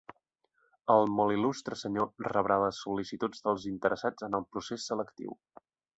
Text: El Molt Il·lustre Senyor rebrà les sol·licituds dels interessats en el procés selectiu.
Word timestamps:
El 0.93 1.11
Molt 1.17 1.33
Il·lustre 1.35 1.77
Senyor 1.81 2.09
rebrà 2.29 2.57
les 2.63 2.79
sol·licituds 2.87 3.45
dels 3.49 3.69
interessats 3.73 4.27
en 4.29 4.39
el 4.39 4.49
procés 4.57 4.89
selectiu. 4.93 5.37